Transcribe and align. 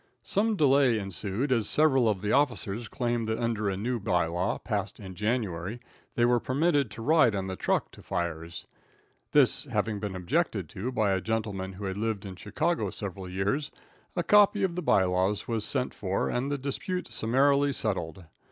Some 0.23 0.55
delay 0.55 0.97
ensued, 0.97 1.51
as 1.51 1.69
several 1.69 2.09
of 2.09 2.21
the 2.21 2.31
officers 2.31 2.87
claimed 2.87 3.27
that 3.29 3.37
under 3.37 3.69
a 3.69 3.77
new 3.77 3.99
bylaw 3.99 4.57
passed 4.63 4.99
in 4.99 5.13
January 5.13 5.79
they 6.15 6.25
were 6.25 6.39
permitted 6.39 6.89
to 6.89 7.03
ride 7.03 7.35
on 7.35 7.45
the 7.45 7.55
truck 7.55 7.91
to 7.91 8.01
fires. 8.01 8.65
This 9.31 9.65
having 9.65 9.99
been 9.99 10.15
objected 10.15 10.69
to 10.69 10.91
by 10.91 11.11
a 11.11 11.21
gentleman 11.21 11.73
who 11.73 11.85
had 11.85 11.97
lived 11.97 12.25
in 12.25 12.35
Chicago 12.35 12.89
several 12.89 13.29
years, 13.29 13.69
a 14.15 14.23
copy 14.23 14.63
of 14.63 14.75
the 14.75 14.81
by 14.81 15.03
laws 15.03 15.47
was 15.47 15.63
sent 15.63 15.93
for 15.93 16.29
and 16.29 16.49
the 16.51 16.57
dispute 16.57 17.13
summarily 17.13 17.71
settled. 17.71 18.25